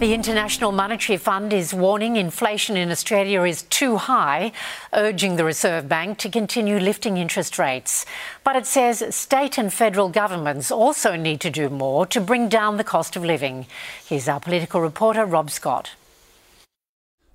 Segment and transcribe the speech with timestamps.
[0.00, 4.50] The International Monetary Fund is warning inflation in Australia is too high,
[4.94, 8.06] urging the Reserve Bank to continue lifting interest rates.
[8.42, 12.78] But it says state and federal governments also need to do more to bring down
[12.78, 13.66] the cost of living.
[14.06, 15.90] Here's our political reporter, Rob Scott.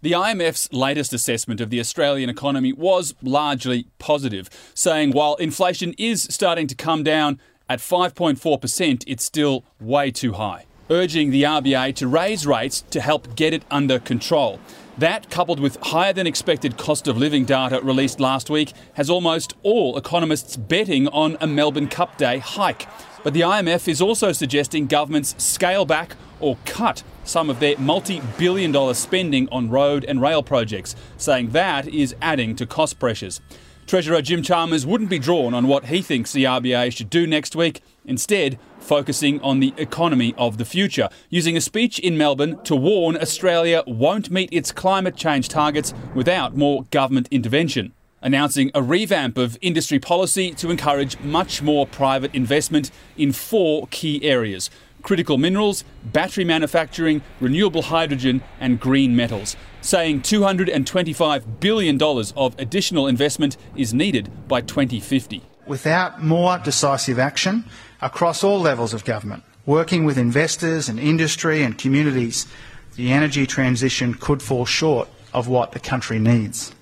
[0.01, 6.23] The IMF's latest assessment of the Australian economy was largely positive, saying while inflation is
[6.31, 7.39] starting to come down
[7.69, 13.35] at 5.4%, it's still way too high urging the RBA to raise rates to help
[13.35, 14.59] get it under control.
[14.97, 19.53] That, coupled with higher than expected cost of living data released last week, has almost
[19.61, 22.87] all economists betting on a Melbourne Cup Day hike.
[23.23, 28.21] But the IMF is also suggesting governments scale back or cut some of their multi
[28.37, 33.41] billion dollar spending on road and rail projects, saying that is adding to cost pressures.
[33.87, 37.55] Treasurer Jim Chalmers wouldn't be drawn on what he thinks the RBA should do next
[37.55, 42.75] week, instead, focusing on the economy of the future, using a speech in Melbourne to
[42.75, 47.93] warn Australia won't meet its climate change targets without more government intervention.
[48.25, 54.23] Announcing a revamp of industry policy to encourage much more private investment in four key
[54.23, 54.71] areas
[55.03, 63.57] critical minerals, battery manufacturing, renewable hydrogen, and green metals, saying $225 billion of additional investment
[63.75, 65.43] is needed by 2050.
[65.67, 67.63] Without more decisive action
[68.01, 72.47] across all levels of government, working with investors and industry and communities,
[72.95, 76.73] the energy transition could fall short of what the country needs.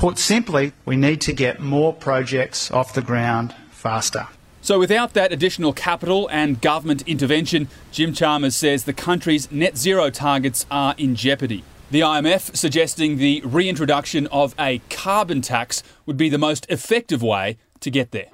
[0.00, 4.28] Put simply, we need to get more projects off the ground faster.
[4.62, 10.08] So, without that additional capital and government intervention, Jim Chalmers says the country's net zero
[10.08, 11.64] targets are in jeopardy.
[11.90, 17.58] The IMF suggesting the reintroduction of a carbon tax would be the most effective way
[17.80, 18.28] to get there.